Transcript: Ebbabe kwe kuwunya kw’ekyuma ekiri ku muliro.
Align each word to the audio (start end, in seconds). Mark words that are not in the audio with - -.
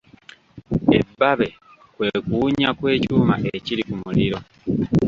Ebbabe 0.99 1.47
kwe 1.95 2.07
kuwunya 2.27 2.69
kw’ekyuma 2.77 3.35
ekiri 3.55 3.83
ku 3.89 3.95
muliro. 4.03 4.39